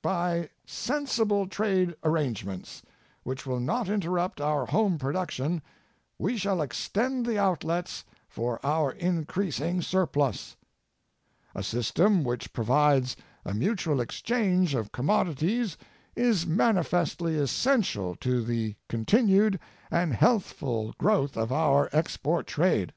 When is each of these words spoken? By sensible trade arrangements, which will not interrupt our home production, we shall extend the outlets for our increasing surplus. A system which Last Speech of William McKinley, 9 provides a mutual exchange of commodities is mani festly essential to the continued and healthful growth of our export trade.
By 0.00 0.48
sensible 0.64 1.46
trade 1.46 1.94
arrangements, 2.02 2.80
which 3.22 3.44
will 3.44 3.60
not 3.60 3.86
interrupt 3.86 4.40
our 4.40 4.64
home 4.64 4.96
production, 4.96 5.60
we 6.18 6.38
shall 6.38 6.62
extend 6.62 7.26
the 7.26 7.38
outlets 7.38 8.02
for 8.26 8.64
our 8.64 8.92
increasing 8.92 9.82
surplus. 9.82 10.56
A 11.54 11.62
system 11.62 12.24
which 12.24 12.46
Last 12.48 12.50
Speech 12.52 12.58
of 12.60 12.68
William 12.68 12.78
McKinley, 12.78 12.96
9 12.96 12.96
provides 12.96 13.16
a 13.44 13.54
mutual 13.60 14.00
exchange 14.00 14.74
of 14.74 14.92
commodities 14.92 15.76
is 16.16 16.46
mani 16.46 16.80
festly 16.80 17.36
essential 17.38 18.14
to 18.16 18.42
the 18.42 18.76
continued 18.88 19.60
and 19.90 20.14
healthful 20.14 20.94
growth 20.96 21.36
of 21.36 21.52
our 21.52 21.90
export 21.92 22.46
trade. 22.46 22.94